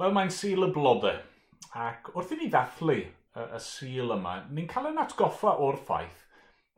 [0.00, 1.20] Wel, mae'n sil y blodau.
[1.78, 3.08] Ac wrth i ni ddathlu y,
[3.42, 6.22] y sil yma, ni'n cael yn atgoffa o'r ffaith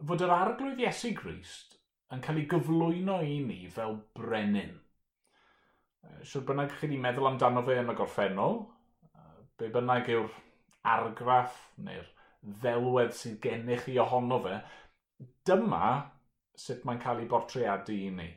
[0.08, 1.78] fod yr arglwydd Iesu Grist
[2.14, 4.74] yn cael ei gyflwyno i ni fel brenin.
[6.26, 8.58] Siwr bynnag chi wedi meddwl amdano fe yn y gorffennol,
[9.58, 10.34] be bynnag yw'r
[10.94, 11.56] argraff
[11.86, 12.10] neu'r
[12.60, 14.58] ddelwedd sydd gennych chi ohono fe,
[15.48, 15.86] dyma
[16.66, 18.28] sut mae'n cael ei bortreadu i ni.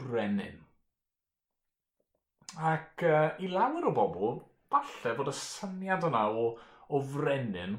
[0.00, 0.61] Brenin.
[2.60, 4.36] Ac uh, i lawer o bobl,
[4.72, 6.50] falle fod y syniad yna o,
[6.92, 7.78] o frenin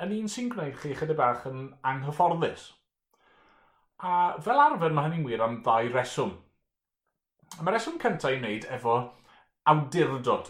[0.00, 2.70] yn un sy'n gwneud chi chydig bach yn anghyfforddus.
[4.00, 6.32] A fel arfer mae hynny'n wir am ddau reswm.
[7.60, 8.96] Mae reswm cyntaf i wneud efo
[9.72, 10.48] awdurdod.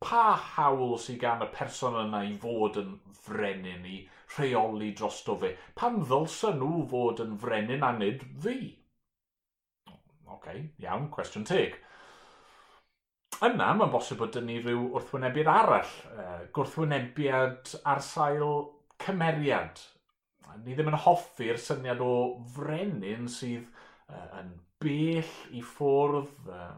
[0.00, 0.22] Pa
[0.54, 3.98] hawl sydd gan y person yna i fod yn frenin, i
[4.36, 5.50] rheoli drosto fe?
[5.76, 8.56] Pan ddylsa nhw fod yn frenin a nid fi?
[9.90, 9.98] Oce,
[10.36, 11.76] okay, iawn, cwestiwn teg.
[13.40, 18.50] Yna, mae'n bosib bod ni rhyw wrthwynebiad arall, uh, gwrthwynebiad ar sail
[19.00, 19.80] cymeriad.
[20.60, 22.10] Ni ddim yn hoffi'r syniad o
[22.52, 23.64] frenin sydd
[24.12, 24.50] uh, yn
[24.84, 26.74] bell i ffwrdd, uh,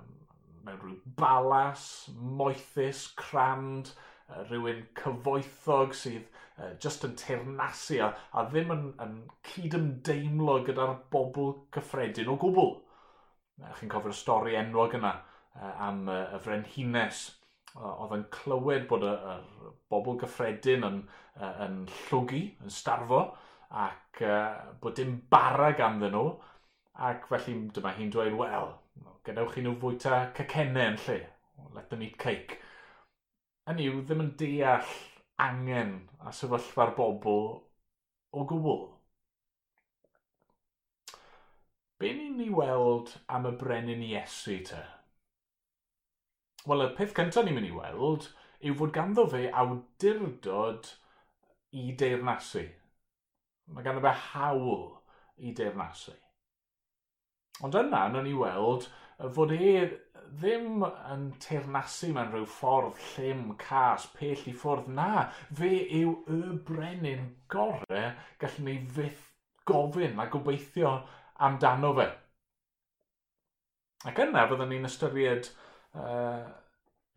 [0.63, 3.91] mewn rhyw balas, moethus, crand,
[4.29, 9.19] uh, rhywun cyfoethog sydd uh, just yn teirnasu a, a ddim yn, yn
[9.51, 12.73] cydymdeimlo gyda'r bobl cyffredin o gwbl.
[13.59, 15.17] Uh, Chi'n cofio'r stori enwog yna
[15.61, 17.25] am y, y frenhines
[17.81, 20.99] oedd yn clywed bod y, y bobl gyffredin yn,
[21.65, 23.23] yn llwgu, yn starfo,
[23.73, 26.27] ac uh, bod dim bara ganddyn nhw,
[27.09, 28.75] ac felly dyma hi'n dweud, wel,
[29.25, 31.19] gadewch chi nhw fwyta cacennau yn lle,
[31.73, 32.61] let them eat cake.
[33.69, 34.97] Hynny yw ddim yn deall
[35.41, 37.47] angen a sefyllfa'r bobl
[38.33, 38.83] o gwbl.
[42.03, 44.83] Be ni'n ni weld am y brenin Iesu te?
[46.63, 48.29] Wel, y peth cyntaf ni'n mynd i weld
[48.63, 50.91] yw fod ganddo fe awdurdod
[51.75, 52.63] i deyrnasu.
[53.75, 54.85] Mae ganddo fe hawl
[55.43, 56.15] i deyrnasu.
[57.67, 58.87] Ond yna, wnawn ni weld
[59.35, 59.73] fod e
[60.39, 64.93] ddim yn teirnasu mewn rhyw ffordd llym, cas, pell i ffwrdd.
[64.95, 65.27] Na,
[65.59, 66.41] fe yw y
[66.71, 68.05] brenin gore
[68.39, 69.27] gallwn ni fyth
[69.67, 70.95] gofyn a gobeithio
[71.43, 72.09] amdano fe.
[74.07, 75.51] Ac yna fyddwn ni'n ystyried
[75.93, 76.49] Uh,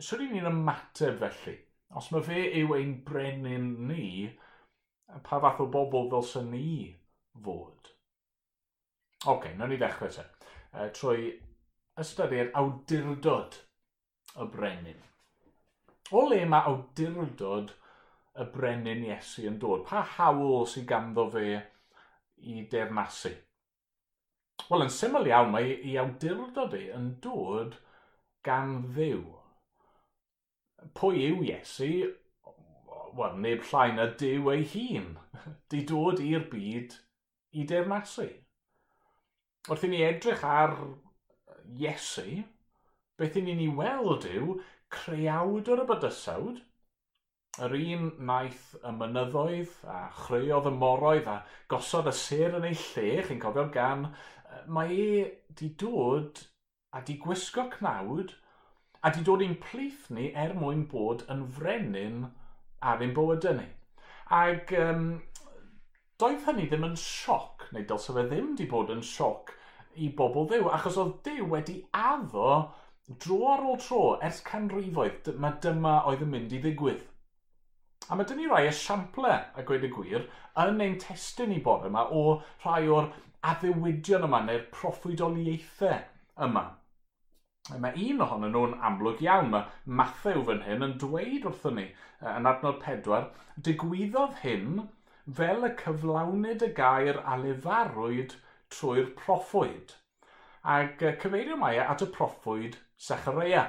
[0.04, 1.56] Swn i'n ymateb felly?
[1.96, 4.28] Os mae fe yw ein brenin ni,
[5.24, 6.68] pa fath o bobl ddylsyn ni
[7.46, 7.92] fod?
[9.24, 10.26] Oce, okay, nawn ni ddechrau te.
[10.76, 11.30] Uh, trwy
[12.04, 13.56] ystyried awdurdod
[14.36, 15.00] y brenin.
[16.12, 17.72] O le mae awdurdod
[18.36, 19.88] y brenin Iesu yn dod?
[19.88, 21.48] Pa hawl sy'n ganddo fe
[22.44, 23.32] i dernasu?
[24.68, 27.80] Wel, yn syml iawn, mae ei awdurdod e yn dod
[28.46, 29.24] gan ddiw.
[30.98, 31.92] Pwy yw Iesu?
[33.16, 35.16] Wel, neb llai na diw ei hun.
[35.72, 36.98] Di dod i'r byd
[37.56, 38.28] i dernasu.
[39.70, 40.76] Wrth i ni edrych ar
[41.82, 42.44] Iesu,
[43.18, 44.58] beth i ni'n ei weld yw
[44.94, 46.60] creawd o'r bydysawd,
[47.66, 51.38] yr un naeth y mynyddoedd a chreuodd y moroedd a
[51.72, 54.10] gosod y ser yn ei lle, chi'n cofio gan,
[54.68, 55.24] mae e
[55.58, 56.44] di dod
[56.96, 58.34] a di gwisgo cnawd,
[59.04, 62.30] a di dod i'n plith ni er mwyn bod yn frenin
[62.92, 63.66] ar ein bywydau ni.
[64.38, 65.10] Ac um,
[66.22, 69.52] doedd hynny ddim yn sioc, neu dylse fe ddim di bod yn sioc
[69.96, 72.48] i bobl ddew, achos oedd dew wedi addo
[73.26, 77.04] dro ar ôl tro ers canrifoedd, mae dyma oedd yn mynd i ddigwydd.
[78.10, 80.26] A mae dyn ni rai esiamplau, a gweud y gwir,
[80.64, 82.24] yn ein testyn i bore yma o
[82.64, 83.12] rhai o'r
[83.52, 86.02] addewidion yma neu'r proffwydoliaethau
[86.48, 86.66] yma.
[87.74, 89.48] Mae un ohonyn nhw'n amlwg iawn.
[89.54, 91.86] Mae Matthew fan hyn yn dweud wrthyn ni
[92.32, 93.24] yn adnod 4,
[93.68, 94.84] digwyddodd hyn
[95.40, 98.36] fel y cyflawnid y gair a lefarwyd
[98.76, 99.96] trwy'r proffwyd.
[100.76, 102.78] Ac cyfeirio mae e at y proffwyd
[103.08, 103.66] Sechareia.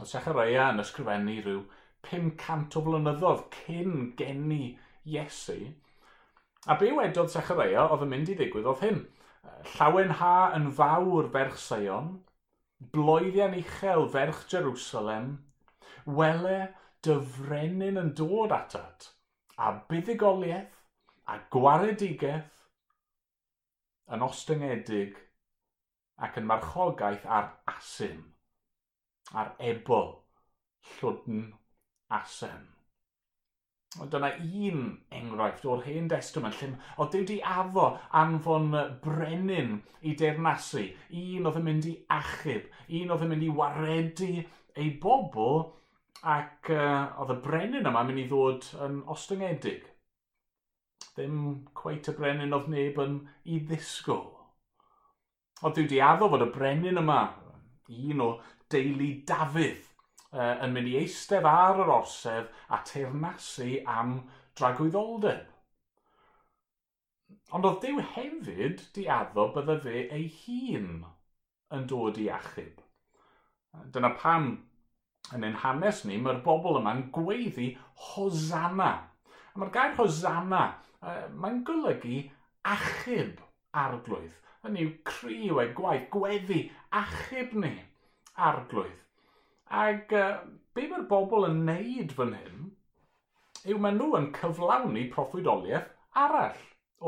[0.00, 1.60] O Sechareia yn ysgrifennu rhyw
[2.08, 4.62] 500 o flynyddoedd cyn geni
[5.04, 5.58] Iesu.
[6.66, 9.02] A be wedodd Sechareia oedd yn mynd i ddigwydd oedd hyn.
[9.76, 12.16] Llawen ha yn fawr ferch Sion,
[12.78, 15.30] bloeddian uchel ferch Jerusalem,
[16.04, 19.10] wele dy frenin yn dod atat,
[19.56, 20.76] a buddigoliaeth
[21.32, 22.52] a gwaredigaeth
[24.14, 25.16] yn ostyngedig
[26.22, 28.22] ac yn marchogaeth ar asym,
[29.34, 30.12] ar ebol,
[30.96, 31.50] llwdn,
[32.20, 32.75] asem
[34.12, 34.82] dyna un
[35.18, 36.68] enghraifft o'r hen testament lle
[37.00, 37.86] o Dyw di afo
[38.20, 38.68] anfon
[39.04, 40.84] brenin i deyrnasu,
[41.22, 42.68] un oedd yn mynd i achub,
[43.00, 44.30] un oedd yn mynd i waredu
[44.76, 45.62] ei bobl
[46.36, 49.84] ac uh, oedd y brenin yma mynd i ddod yn ostyngedig.
[51.16, 51.42] Ddim
[51.76, 54.26] cweit y brenin oedd neb yn i ddisgwyl.
[55.64, 57.20] Oedd Dyw di addo fod y brenin yma,
[57.88, 58.32] un o
[58.72, 59.86] deulu Dafydd,
[60.36, 64.18] uh, yn mynd i eistedd ar yr orsedd a teirnasu am
[64.58, 65.44] dragwyddoldeb.
[67.56, 71.04] Ond oedd Dyw hefyd di addo bydde fe ei hun
[71.76, 72.80] yn dod i achub.
[73.92, 74.48] Dyna pam
[75.36, 77.70] yn ein hanes ni mae'r bobl yma'n gweiddi
[78.08, 78.90] Hosanna.
[79.52, 80.64] A mae'r gair Hosanna,
[81.00, 82.20] uh, mae'n golygu
[82.74, 83.40] achub
[83.84, 84.36] arglwydd.
[84.66, 86.62] Hynny yw criw e gwaith, gweddi,
[87.02, 87.74] achub ni
[88.48, 89.05] arglwydd.
[89.66, 90.36] Ac uh,
[90.74, 92.66] be mae'r bobl yn neud fan hyn
[93.66, 95.88] yw maen nhw yn cyflawni proffwydoliaeth
[96.22, 96.60] arall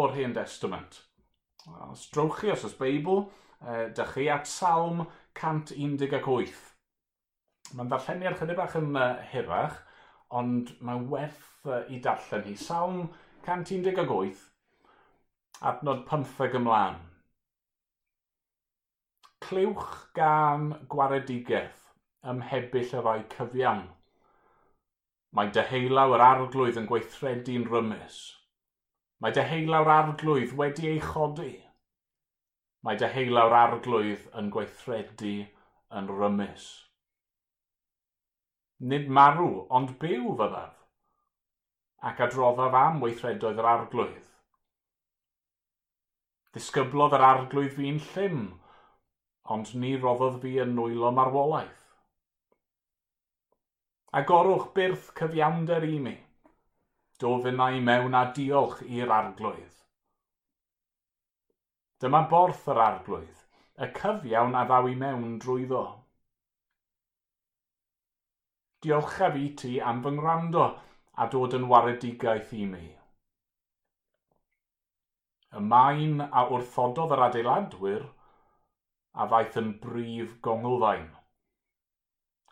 [0.02, 1.02] o'r Hen Testament.
[1.88, 3.28] Os drewch chi os oes Beibl,
[3.62, 5.04] uh, dych chi at Salm
[5.38, 6.64] 118.
[7.76, 9.78] Mae'n ddarlleniad chydig bach yn uh, hirach,
[10.34, 12.56] ond mae'n werth uh, i darllen hi.
[12.58, 13.04] Salm
[13.46, 14.40] 118,
[15.70, 16.98] adnod 15 ymlaen.
[19.44, 21.77] Clywch gan gwaredigaeth,
[22.32, 23.86] ymhebyll y rai cyfiawn.
[25.36, 28.18] Mae deheulaw yr arglwydd yn gweithredu'n rymus.
[29.18, 31.52] Mae deheulaw'r arglwydd wedi ei chodi.
[32.86, 35.32] Mae deheulaw'r arglwydd yn gweithredu
[35.98, 36.66] yn rymus.
[38.90, 40.76] Nid marw, ond byw fyddaf,
[42.10, 44.28] ac adroddaf am weithredoedd yr arglwydd.
[46.54, 48.44] Disgyblodd yr arglwydd fi'n llym,
[49.56, 51.87] ond ni roddodd fi yn nwylo marwolaeth
[54.16, 56.14] agorwch byrth cyfiawnder i mi.
[57.20, 59.74] Dofyna i mewn a diolch i'r arglwydd.
[62.00, 63.42] Dyma borth yr arglwydd,
[63.76, 65.82] y cyfiawn a ddaw i mewn drwyddo.
[68.80, 70.64] Diolchaf i ti am fy ngwrando
[71.18, 72.86] a dod yn waredigaeth i mi.
[75.58, 78.08] Y maen a wrthododd yr adeiladwyr
[79.18, 81.08] a ddaeth yn brif gongolfaen.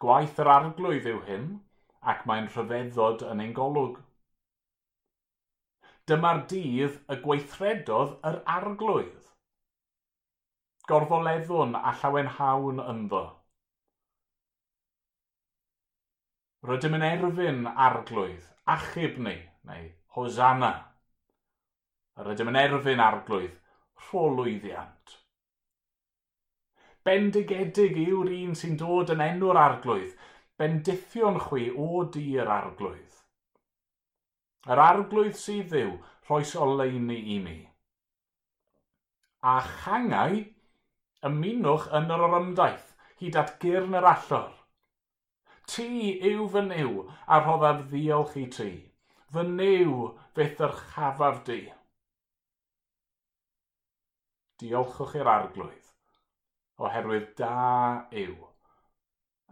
[0.02, 1.46] Gwaith yr arglwydd yw hyn,
[2.12, 3.96] ac mae'n rhyfeddod yn ein golwg.
[6.10, 9.30] Dyma'r dydd y gweithredodd yr arglwydd.
[10.90, 13.24] Gorfoleddwn a llawenhawn ynddo.
[16.66, 18.46] Rydym yn erfyn arglwydd,
[18.76, 19.34] achub ni,
[19.70, 19.88] neu
[20.18, 20.72] hosanna.
[22.28, 23.56] Rydym yn erfyn arglwydd,
[24.06, 25.16] rholwyddiant
[27.06, 30.16] bendigedig yw'r un sy'n dod yn enw'r arglwydd.
[30.58, 33.20] Bendithion chwi o dir arglwydd.
[34.66, 35.92] Yr arglwydd sydd ddiw,
[36.26, 37.58] rhoes oleini i mi.
[39.46, 40.40] A changau,
[41.28, 42.88] ymunwch yn yr orymdaeth,
[43.20, 44.50] hyd at gyrn yr allor.
[45.70, 45.86] Ti
[46.32, 48.70] yw fy niw, a rhoddaf ddiolch i ti.
[49.34, 51.62] Fy niw fydd yr chafaf di.
[54.62, 55.85] Diolchwch i'r arglwydd
[56.82, 57.56] oherwydd da
[58.24, 58.36] yw,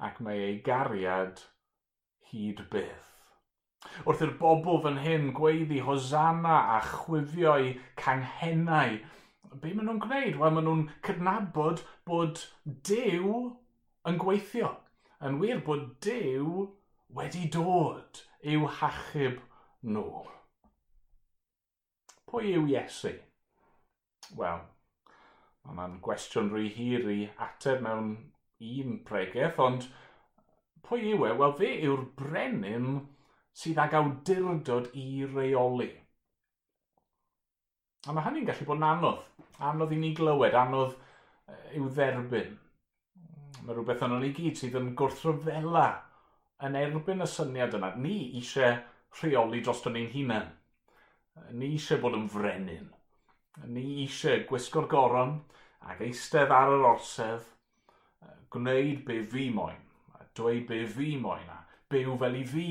[0.08, 1.40] ac mae ei gariad
[2.30, 3.10] hyd byth.
[4.04, 8.98] Wrth i'r bobl fan hyn gweiddi hosanna a chwifio i canghennau,
[9.62, 10.38] be maen nhw'n gwneud?
[10.40, 12.40] Wel, maen nhw'n cydnabod bod
[12.88, 13.34] Dyw
[14.08, 14.72] yn gweithio.
[15.24, 16.66] Yn wir bod Dyw
[17.14, 19.40] wedi dod i'w hachub
[19.96, 20.24] nhw.
[22.28, 23.14] Pwy yw Iesu?
[24.36, 24.64] Wel,
[25.64, 28.10] Mae'n gwestiwn rhy hir i ateb mewn
[28.64, 29.86] un pregeth, ond
[30.86, 31.32] pwy yw e?
[31.40, 32.88] Wel, fe yw'r brenin
[33.56, 35.90] sydd ag awdurdod i reoli.
[38.04, 39.22] A mae hynny'n gallu bod yn anodd.
[39.70, 40.96] Anodd i ni glywed, anodd
[41.78, 42.58] i'w dderbyn.
[43.64, 45.86] Mae rhywbeth yn ni gyd sydd yn gwrthryfela
[46.66, 47.94] yn erbyn y syniad yna.
[47.96, 48.76] Ni eisiau
[49.20, 50.50] rheoli dros ni'n hunain.
[51.56, 52.90] Ni eisiau bod yn frenin.
[53.62, 55.36] Ni eisiau gwisgo'r goron
[55.90, 57.44] ac eistedd ar yr orsedd,
[58.54, 59.80] gwneud be fi moyn,
[60.18, 62.68] a dweud be fi moyn, a byw fel i fi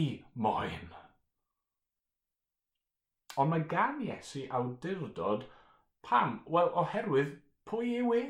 [0.47, 0.91] moyn.
[3.39, 5.47] Ond mae gan Iesu awdurdod
[6.05, 6.41] pam?
[6.45, 7.37] Wel, oherwydd
[7.69, 8.25] pwy yw e?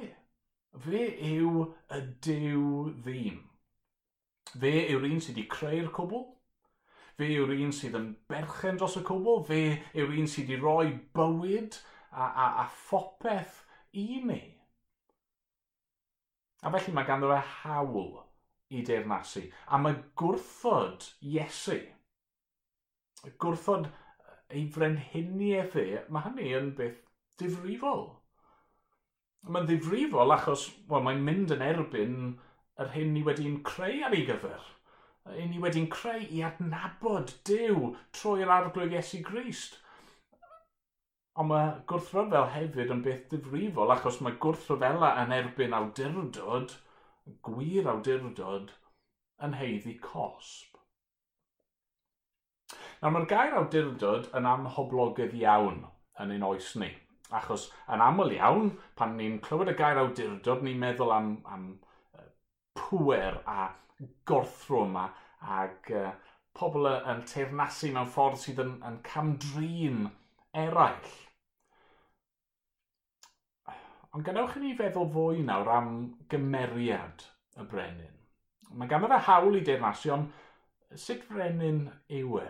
[0.85, 2.69] Fe yw y diw
[3.05, 3.41] ddim.
[4.53, 6.23] Fe yw'r un sydd wedi creu'r cwbl.
[7.17, 9.43] Fe yw'r un sydd yn berchen dros y cwbl.
[9.49, 9.61] Fe
[9.97, 11.77] yw'r un sydd wedi rhoi bywyd
[12.13, 13.63] a, a, a phopeth
[13.99, 14.41] i ni.
[16.63, 18.13] A felly mae ganddo fe hawl
[18.73, 19.43] i deyrnasu.
[19.67, 21.79] A mae gwrthod Iesu,
[23.41, 23.93] gwrthod e,
[24.57, 27.01] ei frenhiniaeth e, mae hynny yn beth
[27.41, 28.05] difrifol.
[29.43, 32.17] Mae'n ddifrifol achos well, mae'n mynd yn erbyn
[32.79, 34.69] yr hyn ni wedi'n creu ar ei gyfer.
[35.27, 39.79] Yr hyn ni wedi'n creu i adnabod Dyw trwy'r arglwydd Iesu Grist.
[41.41, 46.75] Ond mae gwrthryfel hefyd yn beth difrifol, achos mae gwrthryfela yn erbyn awdurdod,
[47.47, 48.73] gwir awdurdod,
[49.47, 50.77] yn heiddi cosb.
[53.01, 55.81] Nawr mae'r gair awdurdod yn amhoblogydd iawn
[56.23, 56.91] yn ein oes ni.
[57.33, 61.65] Achos yn aml iawn, pan ni'n clywed y gair awdurdod, ni'n meddwl am, am
[62.77, 63.71] pwer a
[64.29, 65.09] gorthrwm a,
[65.57, 66.13] ag, uh,
[66.53, 70.05] pobl yn teirnasu mewn ffordd sydd yn, yn camdrin
[70.63, 71.13] eraill.
[74.13, 75.93] Ond gadewch i ni feddwl fwy nawr am
[76.29, 77.23] gymeriad
[77.57, 78.17] y brenin.
[78.77, 82.49] Mae gan yr hawl i deyrnasu, ond sut brenin yw e?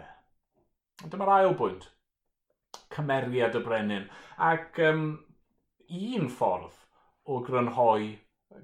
[1.03, 1.87] Dyma'r ail bwynt.
[2.91, 4.09] Cymeriad y brenin.
[4.49, 5.05] Ac um,
[5.87, 6.75] un ffordd
[7.31, 8.11] o grynhoi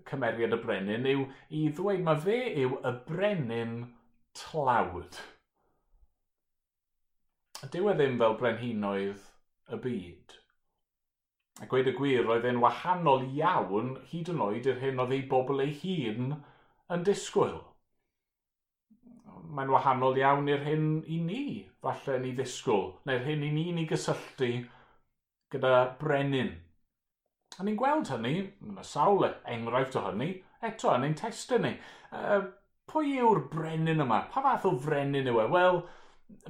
[0.10, 1.24] cymeriad y brenin yw
[1.56, 3.78] i ddweud mae fe yw y brenin
[4.42, 5.22] tlawd.
[7.72, 9.26] Dyw e ddim fel brenhinoedd
[9.72, 10.39] y byd.
[11.60, 15.26] A gweud y gwir, roedd e'n wahanol iawn hyd yn oed i'r hyn oedd ei
[15.32, 16.38] bobl ei hun
[16.96, 17.58] yn disgwyl.
[19.58, 21.44] Mae'n wahanol iawn i'r hyn i ni,
[21.84, 24.50] falle ni ddisgwyl, neu'r hyn i ni'n ei gysylltu
[25.52, 26.54] gyda brenin.
[27.60, 28.36] A ni'n gweld hynny,
[28.78, 30.30] mae sawl e, enghraifft o hynny,
[30.64, 31.74] eto yn ein testyn ni.
[32.14, 32.46] Uh,
[32.88, 34.22] pwy yw'r brenin yma?
[34.32, 35.50] Pa fath o frenin yw e?
[35.58, 35.84] Wel,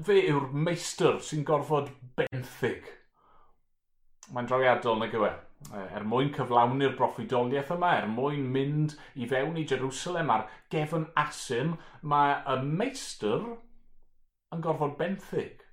[0.05, 1.89] fe yw'r meistr sy'n gorfod
[2.19, 2.98] benthyg
[4.33, 5.31] mae'n drawiadol nag yw e?
[5.69, 5.85] e.
[5.97, 11.75] Er mwyn cyflawni'r broffidoliaeth yma, er mwyn mynd i fewn i Jerusalem a'r gefn asyn,
[12.01, 13.47] mae y meistr
[14.55, 15.65] yn gorfod benthyg.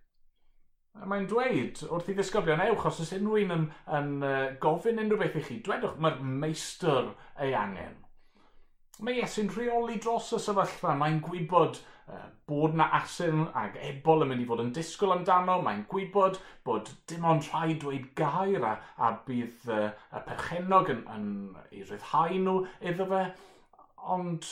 [0.97, 5.21] Mae'n dweud wrth i ddisgyblion ewch os oes unrhyw un yn, yn uh, gofyn unrhyw
[5.21, 7.13] beth i chi, dwedwch mae'r meistr
[7.45, 7.99] ei angen.
[9.05, 10.95] Mae Iesu'n rheoli dros y sefyllfa.
[10.97, 11.83] Mae'n gwybod
[12.49, 15.59] bod na asyn ag ebol yn mynd i fod yn disgwyl amdano.
[15.65, 21.03] Mae'n gwybod bod dim ond rhai dweud gair a, a bydd uh, y perchenog yn,
[21.13, 23.23] yn, yn, i ryddhau nhw iddo fe.
[24.17, 24.49] Ond...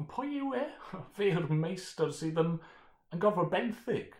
[0.00, 0.64] Ond pwy yw e?
[1.14, 2.56] Fe yw'r meistr sydd yn,
[3.14, 4.18] yn gofod benthyg.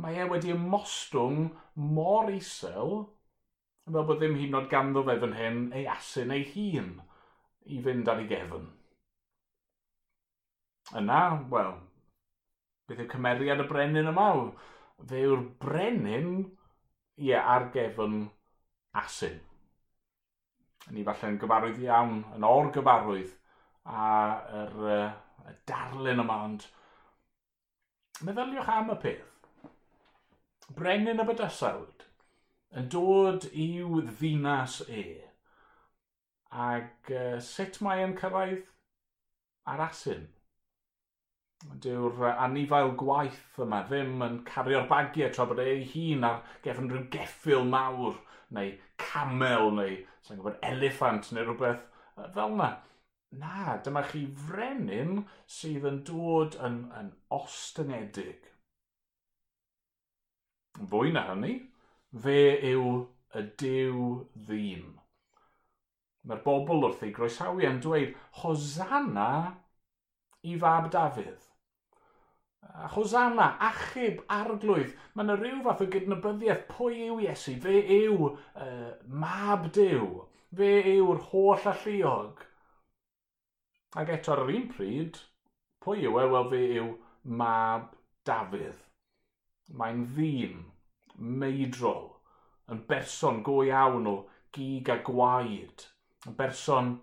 [0.00, 3.02] Mae e wedi ymostwng mor isel
[3.90, 6.92] fel bod ddim hyd yn oed ganddo fe fan hyn ei asyn ei hun
[7.66, 8.66] i fynd ar ei gefn.
[11.00, 11.20] Yna,
[11.52, 11.76] wel,
[12.88, 14.30] beth yw cymeriad y brenin yma?
[15.10, 16.32] Fe yw'r brenin,
[17.20, 18.24] ie, ar gefn
[18.98, 19.38] asyn.
[20.90, 23.32] Ni falle'n gyfarwydd iawn, yn or gyfarwydd,
[23.86, 24.10] a
[24.64, 25.08] yr, uh,
[25.46, 26.66] y darlun yma, ond
[28.26, 29.26] meddyliwch am y peth.
[30.76, 32.06] Brenin y bydysawd
[32.78, 35.04] yn dod i'w ddinas e
[36.50, 38.66] Ac uh, sut mae e'n cyrraedd
[39.70, 40.26] ar asyn?
[41.84, 46.88] Dyw'r anifail gwaith yma ddim yn cario'r bagiau tra bod e ei hun ar gefn
[46.90, 48.16] rhyw geffil mawr
[48.56, 51.84] neu camel neu sa'n gwybod eliffant neu rhywbeth
[52.34, 52.70] fel yna.
[53.40, 55.20] Na, dyma chi frenin
[55.56, 58.48] sydd yn dod yn, yn ostyngedig.
[60.90, 61.52] Fwy na hynny,
[62.24, 62.40] fe
[62.72, 62.88] yw
[63.38, 64.99] y diw ddim.
[66.28, 69.30] Mae'r bobl wrth ei groesawu yn dweud, Hosanna
[70.44, 71.46] i fab Dafydd.
[72.94, 78.90] Hosanna, achub, arglwydd, mae yna rhyw fath o gydnabyddiaeth pwy yw Iesu, fe yw uh,
[79.22, 80.10] mab Dyw,
[80.60, 82.44] fe yw'r holl alluog.
[84.00, 85.22] Ac eto ar yr un pryd,
[85.82, 86.26] pwy yw e?
[86.34, 86.90] Wel, fe yw
[87.40, 87.94] mab
[88.28, 88.84] Dafydd.
[89.80, 90.60] Mae'n ddyn,
[91.40, 92.10] meidrol,
[92.70, 94.16] yn berson go iawn o
[94.54, 95.88] gig a gwaed
[96.28, 96.98] yn berson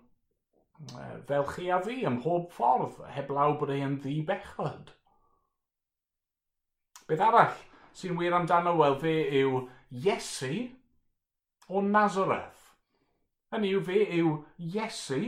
[1.26, 4.92] fel chi a fi ym mhob ffordd, heblaw bod ei yn ddi bechod.
[7.08, 7.56] Beth arall
[7.98, 9.64] sy'n wir amdano, wel, fe yw
[10.04, 10.68] Iesu
[11.68, 12.68] o Nazareth.
[13.50, 14.32] Hynny yw, fe yw
[14.70, 15.20] Iesu,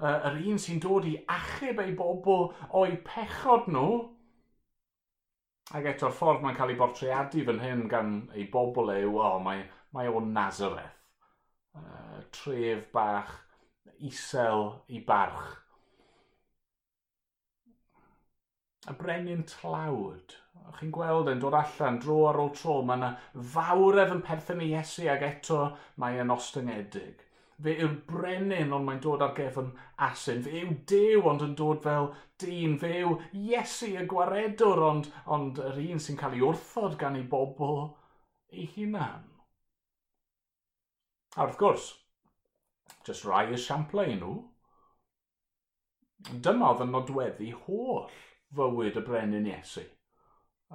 [0.00, 3.88] yr un sy'n dod i achub ei bobl o'i pechod nhw,
[5.72, 9.62] Ac eto'r ffordd mae'n cael ei bortreadu fan hyn gan ei bobl yw, o, mae,
[9.96, 10.98] mae o Nazareth
[11.78, 13.34] uh, tref bach
[14.04, 15.60] isel i barch.
[18.84, 20.34] Y brenin tlawd,
[20.78, 23.12] chi'n gweld yn dod allan dro ar ôl tro, mae yna
[23.54, 25.60] fawredd yn perthyn i Iesu ac eto
[26.02, 27.22] mae yn ostyngedig.
[27.64, 29.70] Fe yw'r brenin ond mae'n dod ar gefn
[30.08, 30.42] asyn.
[30.44, 32.10] Fe yw dew ond yn dod fel
[32.42, 32.74] dyn.
[32.82, 37.24] Fe yw Iesu y gwaredwr ond, ond yr un sy'n cael ei wrthod gan ei
[37.36, 37.78] bobl
[38.52, 39.30] ei hunan.
[41.34, 41.86] A wrth gwrs,
[43.06, 44.34] jyst rai esiamplau nhw,
[46.44, 48.04] dyma oedd yn nodweddu holl
[48.54, 49.82] fywyd y brenin Iesu,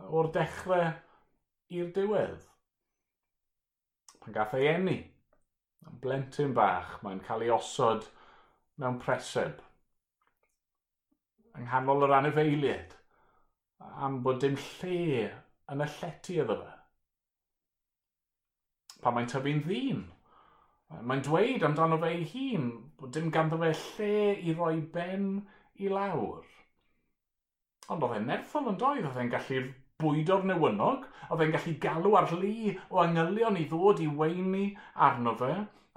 [0.04, 0.90] o'r dechrau
[1.80, 2.44] i'r diwedd.
[4.20, 4.98] Pan gath ei enni,
[5.88, 8.10] yn blentyn bach, mae'n cael ei osod
[8.84, 9.64] mewn preseb,
[11.56, 13.00] yng nghanol yr anifeiliaid,
[14.04, 15.26] am bod dim lle
[15.72, 16.72] yn y llety iddo fe.
[19.00, 20.08] Pan mae'n tyfu'n ddyn,
[20.90, 22.70] Mae'n dweud amdano fe ei hun
[23.00, 25.28] bod dim ganddo fe lle i roi ben
[25.86, 26.48] i lawr.
[27.94, 29.62] Ond oedd e'n nerthol yn doedd, oedd e'n gallu
[30.02, 34.66] bwydo'r newynog, oedd e'n gallu galw ar lu o angylion i ddod i weini
[35.10, 35.54] arno fe,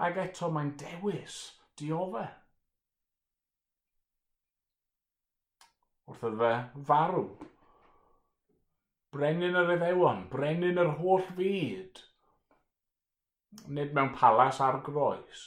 [0.07, 1.41] ac eto mae'n dewis
[1.81, 2.29] dioddau.
[6.11, 6.55] Wrth oedd fe
[6.93, 7.27] farw.
[9.13, 12.01] Brenin yr Eddewon, brenin yr holl fyd
[13.67, 15.43] nid mewn palas ar groes,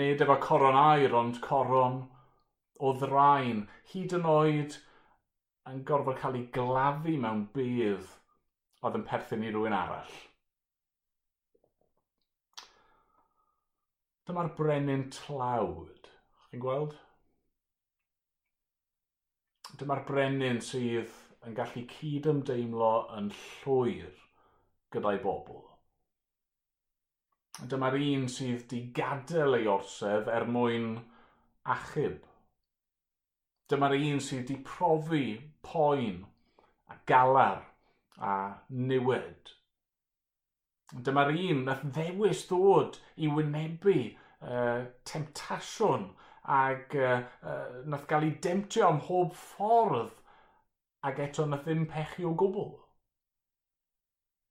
[0.00, 2.02] nid efo coron air ond coron
[2.80, 4.76] o ddrain, hyd yn oed
[5.70, 8.12] yn gorfod cael ei gladdu mewn bydd
[8.82, 10.14] oedd yn perthyn i rhywun arall.
[14.26, 16.10] Dyma'r brenin tlawd.
[16.48, 16.94] Chi'n gweld?
[19.80, 21.14] Dyma'r brenin sydd
[21.46, 24.18] yn gallu cyd ymdeimlo yn llwyr
[24.94, 25.71] gyda'i bobl
[27.60, 30.94] dyma'r un sydd di gadael ei orsef er mwyn
[31.74, 32.22] achub.
[33.68, 35.26] Dyma'r un sydd di profi
[35.66, 36.22] poen
[36.88, 37.60] a galar
[38.16, 38.32] a
[38.70, 39.52] niwed.
[41.04, 46.08] Dyma'r un nath ddewis ddod i wynebu uh, temtasiwn
[46.56, 50.16] ac uh, uh, nath gael ei demtio am hob ffordd
[51.08, 52.74] ac eto nath ddim pechu o gwbl.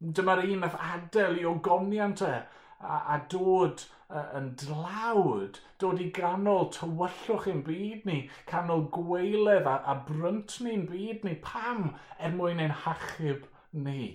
[0.01, 2.35] Dyma'r un nath adael i ogoniant e
[2.81, 8.19] a, a dod uh, yn dlawd, dod i ganol tywyllwch i'n byd ni,
[8.49, 14.11] canol gweiledd a, a brynt ni'n byd ni, pam er mwyn ein hachub ni.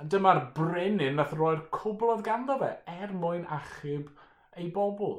[0.00, 4.08] A dyma'r brenin nath roi'r cwbl oedd ganddo fe, er mwyn achub
[4.56, 5.18] ei bobl.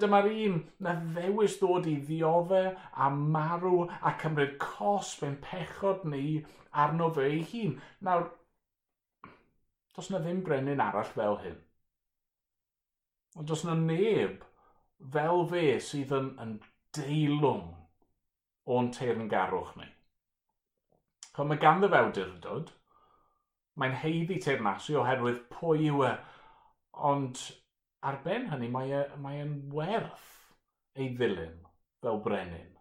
[0.00, 2.70] Dyma'r un na ddewis ddod i ddioddau
[3.04, 6.22] a marw a cymryd cosb ein pechod ni
[6.84, 7.74] arno fe ei hun.
[8.08, 8.30] Nawr,
[9.94, 11.58] does na ddim brenin arall fel hyn.
[13.38, 14.44] Ond does na neb
[15.16, 16.54] fel fe sydd yn, yn
[16.96, 17.68] deilwng
[18.74, 19.88] o'n teirn garwch ni.
[21.34, 22.70] Chom mae ganddo fe awdurdod,
[23.80, 26.12] mae'n heiddi teirnasu oherwydd pwy yw e,
[27.10, 27.40] ond
[28.06, 30.30] ar ben hynny mae e, e'n mae werth
[30.94, 31.58] ei ddilyn
[32.04, 32.73] fel brenin.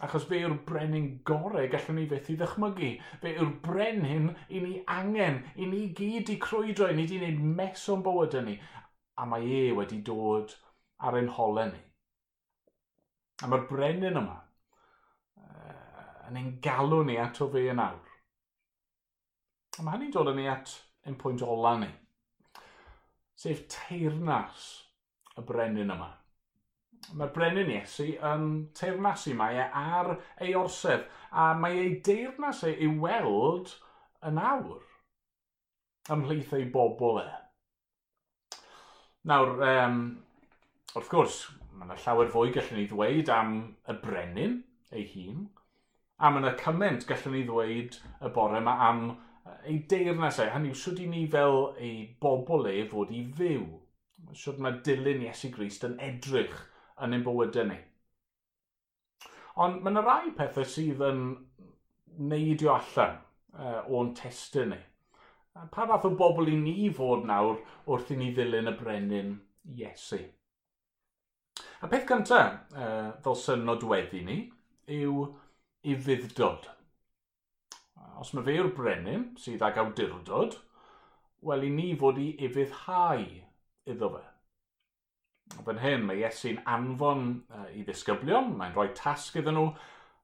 [0.00, 2.90] Achos fe yw'r brenin gorau gallwn ni fethu ddychmygu.
[3.20, 7.42] Fe yw'r brenin i ni angen, i ni gyd i crwydro, i ni wedi gwneud
[7.58, 8.56] mes o'n bywyd ni.
[9.20, 10.54] A mae e wedi dod
[11.04, 11.82] ar ein holen ni.
[13.42, 14.38] A mae'r brenin yma
[15.42, 18.16] uh, yn ein galw ni at o fe yn awr.
[19.76, 20.72] A mae hynny'n dod yn ni at
[21.04, 21.90] ein pwynt ola ni.
[23.36, 24.66] Sef teirnas
[25.36, 26.12] y brenin yma
[27.10, 32.72] mae'r brenin Iesu yn teirnasu mae e ar ei orsedd a mae ei deirnas e
[32.86, 33.72] i weld
[34.28, 34.82] yn awr
[36.14, 37.28] ymhlith ei bobl e.
[39.30, 39.98] Nawr, um,
[40.96, 41.36] wrth gwrs,
[41.72, 43.52] mae yna llawer fwy gallwn ni ddweud am
[43.86, 44.56] y brenin
[44.92, 45.44] ei hun,
[46.18, 49.04] a mae yna cymaint gallwn ni ddweud y bore yma am
[49.68, 53.64] ei deyrnas e, hynny yw, i ni fel ei bobl e fod i fyw.
[54.38, 56.60] Sŵd mae dilyn Iesu Grist yn edrych
[57.02, 57.78] yn ein bywydau ni.
[59.62, 61.24] Ond mae yna rai pethau sydd yn
[62.30, 64.80] neidio allan uh, o'n testyn ni.
[65.52, 69.34] Pa fath o bobl i ni fod nawr wrth i ni ddilyn y brenin
[69.76, 70.22] Iesu?
[71.82, 74.38] Y peth cyntaf, uh, fel synod weddi ni,
[74.96, 75.26] yw
[75.84, 76.70] i fuddod.
[78.22, 80.56] Os mae fe yw'r brenin sydd ag awdurdod,
[81.42, 83.24] wel i ni fod i ifuddhau
[83.90, 84.22] iddo fe.
[85.60, 89.68] Fan hyn mae Iesu'n anfon uh, i ddisgyblion, mae'n rhoi tasg iddyn nhw,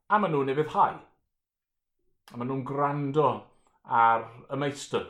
[0.09, 0.97] a maen nhw'n efyddhau.
[2.33, 3.29] A maen nhw'n gwrando
[4.01, 5.05] ar y meistr.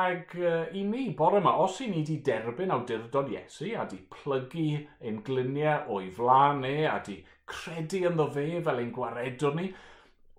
[0.00, 4.00] Ac uh, i ni, bore yma, os i ni wedi derbyn awdurdod Iesu a di
[4.14, 4.66] plygu
[5.02, 7.18] ein gliniau o'i flaen e a di
[7.50, 9.68] credu ynddo fe fel ein gwaredwr ni,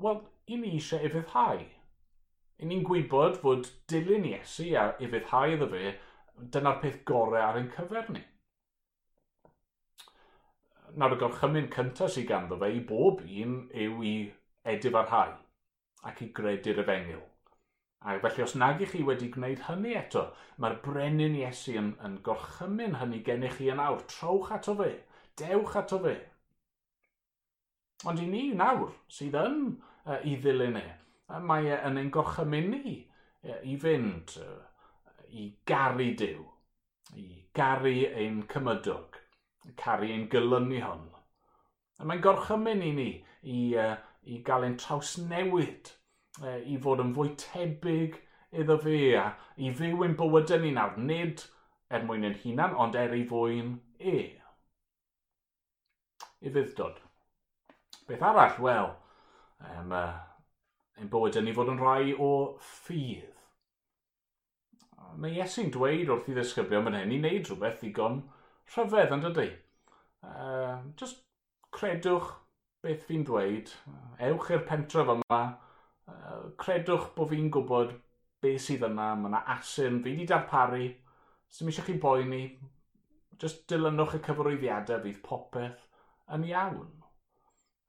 [0.02, 1.62] wel, i ni eisiau efyddhau.
[2.62, 5.96] I ni'n gwybod fod dilyn Iesu a efyddhau iddo fe,
[6.56, 8.24] dyna'r peth gorau ar ein cyfer ni
[11.00, 14.16] nawr y gorchymyn cyntaf sydd ganddo fe i bob un yw i
[14.74, 15.36] edif ar hau
[16.10, 17.22] ac i gredu'r efengil.
[18.02, 20.24] A felly os nag chi wedi gwneud hynny eto,
[20.58, 24.02] mae'r brenin Iesu yn, yn gorchymyn hynny gennych chi yn awr.
[24.10, 24.90] Trowch ato fe,
[25.38, 26.16] dewch ato fe.
[28.10, 30.88] Ond i ni nawr sydd yn uh, i ddilyn e,
[31.46, 34.58] mae e yn ein gorchymyn ni uh, i fynd uh,
[35.30, 36.42] i garu Dyw,
[37.22, 39.11] i garu ein cymydog
[39.78, 41.08] caru ein gylynu hon.
[42.00, 43.10] A mae'n gorchymyn i ni
[43.44, 43.96] i, uh,
[44.26, 45.94] i gael ein trawsnewid,
[46.42, 48.18] uh, i fod yn fwy tebyg
[48.52, 49.28] iddo fe a
[49.62, 51.46] i fyw ein bywydau ni nawr, nid
[51.92, 54.18] er mwyn ein hunan, ond er ei fwy'n e.
[56.42, 56.98] I fuddod.
[58.08, 58.58] Beth arall?
[58.66, 58.90] Wel,
[59.78, 60.18] um, uh,
[60.98, 62.32] ein bywydau ni fod yn rhai o
[62.66, 63.30] ffydd.
[65.22, 68.22] Mae Iesu'n dweud wrth i ddisgybio mewn hyn i wneud rhywbeth ddigon
[68.76, 69.50] rhyfedd yn dydy.
[70.22, 71.24] Uh, just
[71.76, 72.30] credwch
[72.86, 73.72] beth fi'n dweud,
[74.28, 75.42] ewch i'r pentref yma,
[76.12, 77.94] uh, credwch bod fi'n gwybod
[78.42, 80.88] beth sydd yna, mae yna asyn, fi wedi darparu,
[81.52, 82.42] sy'n eisiau chi boeni,
[83.42, 85.86] just dilynwch y cyfarwyddiadau fydd popeth
[86.36, 86.90] yn iawn.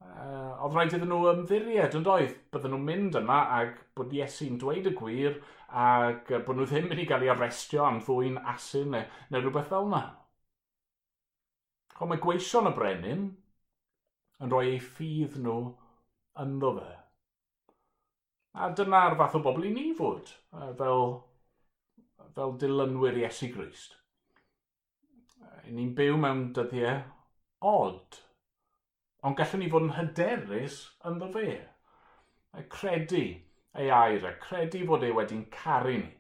[0.03, 4.59] Uh, oedd rhaid iddyn nhw ymddiried yn doedd, bydden nhw'n mynd yna ac bod Iesu'n
[4.59, 5.39] dweud y gwir
[5.83, 9.87] ac bod nhw ddim wedi cael ei arrestio am ddwy'n asyn neu, neu rhywbeth fel
[9.89, 10.03] yna.
[12.03, 13.27] Ond mae gweision y brenin
[14.43, 15.59] yn rhoi eu ffydd nhw
[16.43, 16.95] ynddo fe.
[18.59, 20.33] A dyna'r fath o bobl i ni fod,
[20.81, 21.05] fel,
[22.35, 23.95] fel dilynwyr Iesu Grist.
[25.71, 27.05] Ni'n byw mewn dyddiau
[27.71, 28.19] od,
[29.23, 31.53] ond gallwn ni fod yn hyderus ynddo fe.
[32.59, 33.23] A credu
[33.79, 36.11] ei air, a credu fod e wedi'n caru ni.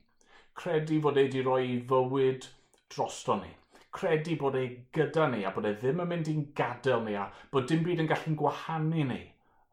[0.62, 2.46] Credu fod e wedi rhoi fywyd
[2.94, 3.50] drosto ni
[3.92, 4.64] credu bod e
[4.96, 8.02] gyda ni a bod e ddim yn mynd i'n gadael ni a bod dim byd
[8.04, 9.20] yn gallu'n gwahanu ni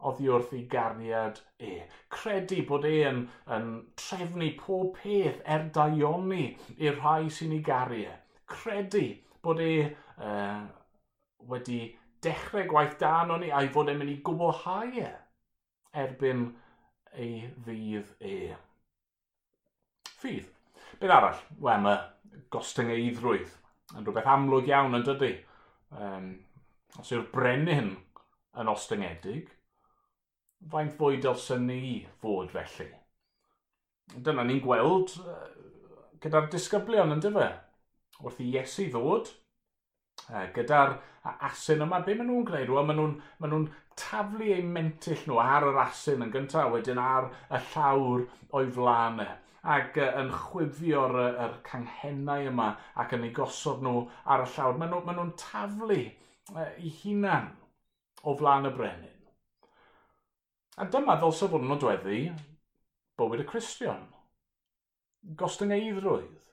[0.10, 1.72] oddi wrth ei gariad e.
[2.16, 3.24] Credu bod e yn,
[3.56, 6.46] yn trefnu pob peth er daioni
[6.78, 8.14] i'r rhai sy'n ei garu e.
[8.50, 9.06] Credu
[9.44, 10.62] bod e uh,
[11.52, 11.82] wedi
[12.24, 15.12] dechrau gwaith da o'n ni a'i fod e'n mynd i gwblhau e
[16.04, 16.48] erbyn
[17.16, 18.40] ei fydd e.
[20.20, 20.48] Fydd.
[21.00, 21.44] Beth arall?
[21.64, 23.56] Wel, mae gostyngeidrwydd
[23.98, 25.32] yn rhywbeth amlwg iawn yn dydy.
[25.96, 26.30] Um,
[27.00, 27.96] os yw'r brenin
[28.60, 29.50] yn ostyngedig,
[30.72, 31.82] faint fwy dylsyn ni
[32.22, 32.90] fod felly?
[34.16, 35.50] Dyna ni'n gweld uh,
[36.22, 37.50] gyda'r disgyblion yn dyfa.
[38.20, 39.30] Wrth i Iesu ddod,
[40.28, 40.98] uh, gyda'r
[41.50, 42.74] asyn yma, be maen nhw'n gwneud?
[42.74, 43.62] Wel, maen nhw'n ma nhw
[44.00, 48.26] taflu eu mentyll nhw ar yr asyn yn gyntaf, wedyn ar y llawr
[48.56, 49.30] o'i flaen e
[49.76, 52.70] ac uh, yn chwifio'r er canghennau yma
[53.04, 54.78] ac yn ei gosod nhw ar y llawr.
[54.80, 57.50] Maen nhw'n nhw taflu uh, eu hunan
[58.24, 59.18] o flaen y brenin.
[60.80, 62.20] A dyma ddylse fod yn odweddu
[63.20, 64.06] bywyd y Cristion.
[65.40, 66.46] Gostyngeidrwydd.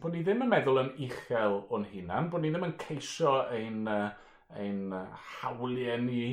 [0.00, 3.86] Bod ni ddim yn meddwl yn uchel o'n hunan, bod ni ddim yn ceisio ein,
[4.56, 4.80] ein
[5.38, 6.24] hawliau ni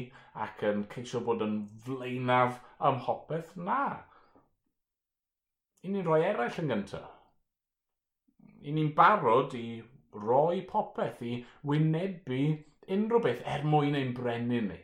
[0.46, 3.54] ac yn ceisio bod yn flaenaf ym mhopeth.
[3.56, 3.82] Na,
[5.86, 7.12] i ni'n rhoi eraill yn gyntaf.
[8.66, 9.68] I ni'n barod i
[10.26, 11.38] roi popeth i
[11.70, 12.42] wynebu
[12.96, 14.80] unrhyw beth er mwyn ein brenu ni.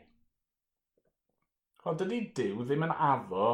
[1.90, 3.48] Ond dydy Dyw ddim yn addo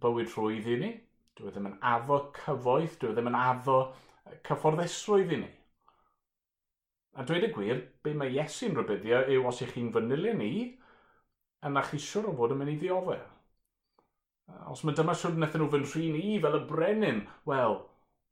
[0.00, 0.92] bywyd rhwydd i ni.
[1.36, 3.78] Dyw e ddim yn addo cyfoeth, dyw e ddim yn addo
[4.48, 5.50] cyfforddesrwydd i ni.
[7.14, 10.52] A dweud y gwir, be mae Iesu'n rybuddio yw os ych chi'n fanylu ni,
[11.68, 13.20] yna chi siwr o fod yn mynd i ddiofer.
[14.72, 17.78] Os mae dyma siwr wnaethon nhw fy'n trin i fel y brenin, wel,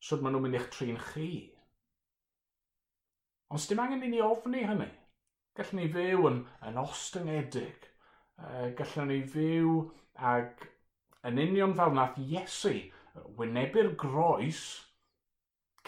[0.04, 1.30] siwr maen nhw'n mynd i'ch trin chi.
[3.52, 4.90] Ond dim angen i ni ofni hynny.
[5.56, 7.88] Gallwn ni fyw yn, yn ostyngedig.
[8.78, 9.74] Gallwn ni fyw
[10.32, 10.64] ag
[11.28, 12.74] yn union fel nath Iesu
[13.38, 14.62] wynebu'r groes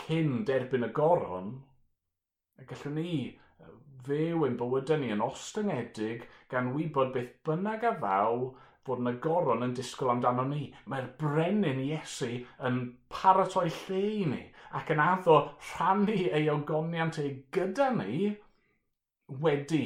[0.03, 1.55] cyn derbyn y goron,
[2.61, 3.15] a gallwn ni
[4.05, 8.45] fyw ein bywydau ni yn ostyngedig gan wybod beth bynnag a ddaw
[8.85, 10.68] fod yn agoron yn disgwyl amdano ni.
[10.90, 12.31] Mae'r brenin Iesu
[12.68, 12.81] yn
[13.12, 14.42] paratoi lle i ni
[14.79, 15.37] ac yn addo
[15.70, 18.33] rhannu ei ogoniant ei gyda ni
[19.44, 19.85] wedi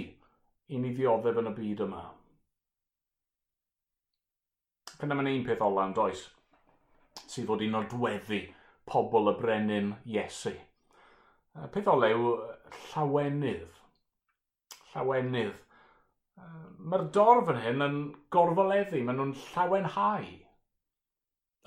[0.68, 2.02] i ni ddioddef yn y byd yma.
[4.98, 6.24] Fyna mae'n un peth ola yn does,
[7.28, 8.40] sydd fod un nodweddu
[8.88, 10.56] pobl y brenin Iesu.
[11.74, 12.32] Peth olew
[12.88, 13.78] llawenydd.
[14.90, 15.67] Llawenydd
[16.88, 17.96] Mae'r dorf yn hyn yn
[18.32, 20.28] gorfoleddu, maen nhw'n llawenhau.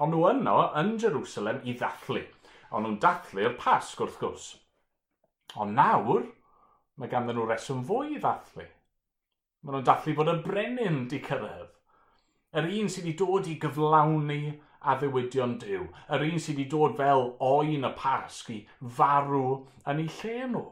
[0.01, 2.23] Ond nhw yno yn Jerusalem i ddathlu.
[2.71, 4.47] Ond nhw'n dathlu'r pasg wrth gwrs.
[5.61, 6.23] Ond nawr,
[6.97, 8.65] mae ganddyn nhw reswm fwy i ddathlu.
[9.61, 11.69] Maen nhw'n dathlu bod y brenin di cyrraedd.
[12.57, 14.41] Yr un sydd wedi dod i gyflawni
[14.81, 15.85] a ddiwydion diw.
[16.15, 18.61] Yr un sydd wedi dod fel oen y pasg i
[18.97, 19.45] farw
[19.91, 20.65] yn ei lle nhw.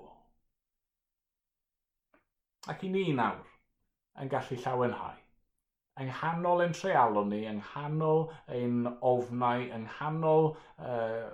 [2.70, 3.46] Ac i ni nawr,
[4.20, 5.18] yn gallu llawenhau.
[6.00, 11.30] Yng nghanol ein trealon ni, yng nghanol ein ofnau, yng nghanol uh,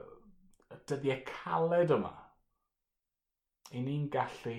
[0.89, 2.13] dyddiau caled yma,
[3.73, 4.55] i ni'n gallu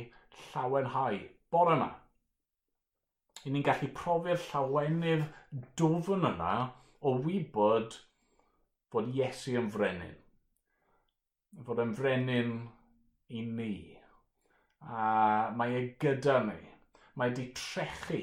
[0.51, 1.19] llawenhau
[1.51, 1.91] bore yma.
[3.47, 5.27] I ni'n gallu profi'r llawenydd
[5.79, 6.55] dwfn yna
[7.07, 7.99] o wybod
[8.91, 10.17] fod Iesu yn frenin.
[11.67, 12.57] Fod yn frenin
[13.35, 13.75] i ni.
[14.87, 16.76] A mae e gyda ni
[17.17, 18.23] mae wedi trechu,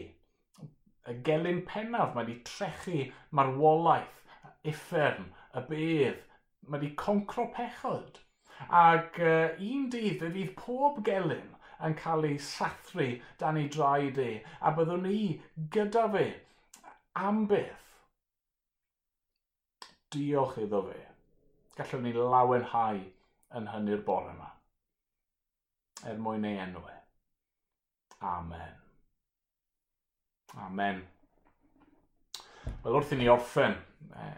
[1.10, 4.22] y gelyn pennaf, mae wedi trechu marwolaeth,
[4.70, 6.22] uffern, y bedd,
[6.68, 8.22] mae wedi concro pechod.
[8.70, 11.50] Ac uh, un dydd, fe fydd pob gelyn
[11.84, 13.08] yn cael ei sathru
[13.42, 14.30] dan ei draed e,
[14.62, 15.18] a byddwn ni
[15.76, 16.28] gyda fe
[17.28, 17.90] am beth.
[20.14, 21.02] Diolch iddo fe.
[21.78, 23.02] Gallwn ni lawenhau
[23.58, 24.52] yn hynny'r bore yma.
[26.08, 26.98] Er mwyn ei enw e.
[28.34, 28.83] Amen.
[30.62, 31.02] Amen.
[32.84, 33.74] Wel wrth i ni orffen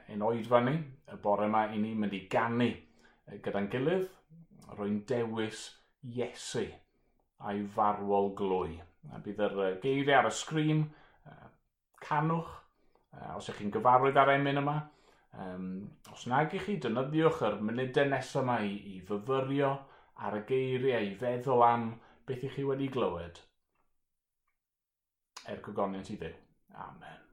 [0.07, 0.75] ein oedfa ni,
[1.11, 2.69] y bore yma i ni mynd i gannu
[3.43, 4.07] gyda'n gilydd,
[4.77, 5.65] rwy'n dewis
[6.05, 6.65] Iesu
[7.45, 8.77] a'i farwol glwy.
[9.13, 10.83] A bydd yr geiriau ar y sgrin,
[12.05, 12.53] canwch,
[13.35, 14.77] os ych chi'n gyfarwydd ar emyn yma.
[16.13, 19.73] Os nag ych chi, dynyddiwch yr munudau nesaf yma i, i fyfyrio
[20.23, 21.89] ar y geiriau, i feddwl am
[22.29, 23.41] beth ych chi wedi glywed.
[25.47, 26.35] Etkö kannin siten?
[26.73, 27.24] Amen.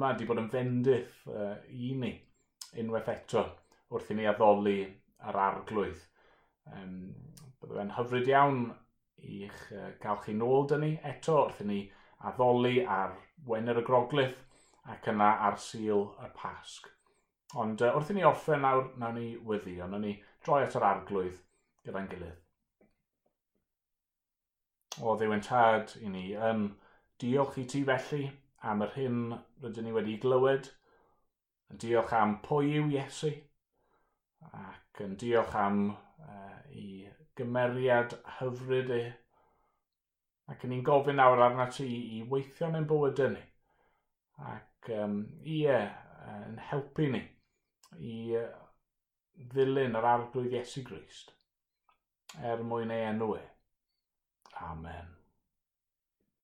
[0.00, 2.14] yma wedi bod yn fendith uh, i ni
[2.80, 3.42] unwaith eto
[3.92, 4.78] wrth i ni addoli
[5.28, 5.98] ar arglwydd.
[6.72, 6.94] Um,
[7.60, 8.62] Byddai fe'n hyfryd iawn
[9.20, 11.80] i'ch uh, gael chi nôl dyn ni eto wrth i ni
[12.30, 13.12] addoli ar
[13.50, 14.40] Wener y Groglith
[14.94, 16.88] ac yna ar Sil y Pasg.
[17.60, 20.80] Ond uh, wrth i ni orffen nawr, nawn ni weddi, ond nawn ni droi at
[20.80, 21.44] yr arglwydd
[21.84, 22.38] gyda'n gilydd.
[25.04, 26.70] O ddewen tad i ni yn
[27.20, 28.30] diolch i ti felly
[28.60, 29.20] am yr hyn
[29.62, 30.68] rydyn ni wedi glywed,
[31.70, 33.32] yn diolch am pwy yw Iesu,
[34.50, 39.02] ac yn diolch am uh, ei gymeriad hyfryd e,
[40.52, 41.86] ac yn ni'n gofyn nawr arna ti
[42.18, 43.44] i weithio yn ein bywydau ni,
[44.54, 45.20] ac um,
[45.58, 45.78] ie,
[46.34, 47.22] yn helpu ni
[48.00, 48.16] i
[49.52, 51.32] ddilyn yr arglwydd Iesu Grist
[52.50, 53.46] er mwyn ei enw e.
[54.66, 55.19] Amen.